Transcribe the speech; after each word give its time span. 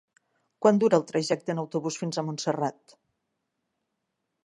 Quant 0.65 0.79
dura 0.83 0.99
el 1.01 1.05
trajecte 1.11 1.53
en 1.55 1.63
autobús 1.65 2.01
fins 2.05 2.17
a 2.17 2.25
Montserrat? 2.31 2.99